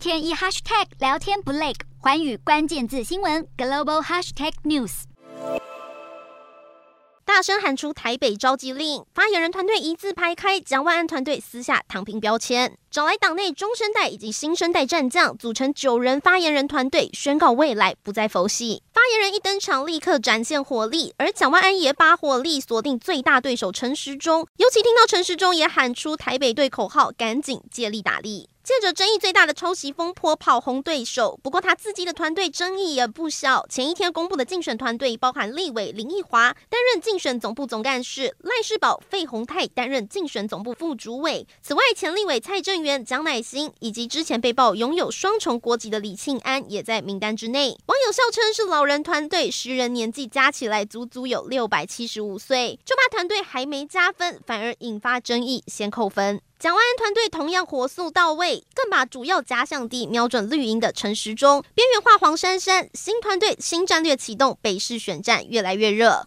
[0.00, 5.02] 天一 hashtag 聊天不累，寰宇关键字新闻 global hashtag news。
[7.26, 18.82] 大声喊出台北召集令，发言人团队一字排开，蒋万安团队私下躺平标签，找来党内中生代以及新生代战将，组成九人发言人团队，宣告未来不再佛系。
[18.94, 28.48] 发言人一登场，立刻展现火力，而蒋万安也把火力锁定最大对手陈时中，尤其听到陈时中也喊出台北队口号，赶紧借力打力。
[28.70, 33.66] 借着争议最大的抄袭风波炮轰对手，不过他自己的团队争议也不小。
[33.68, 41.44] 前一天公布的竞选团队包含立委林奕华担任竞选总部总干事，赖世宝、费鸿泰担任竞选总部副主委。
[41.60, 47.76] 此外，前立委蔡正元、蒋乃馨以及之前被曝拥有双重国籍的李庆安也在名单之内。
[47.86, 56.40] 网友笑称是老人团队，十人年纪加起来足足有六百七十五岁，就怕团队还没加分，反而引发争议，先扣分。
[56.60, 62.90] 蒋万安团队同样火速到位，更把主要假想敌瞄准绿营的陈时中，边缘化黄珊珊。
[62.92, 66.18] 新团队新战略启动，北市选战越来越热。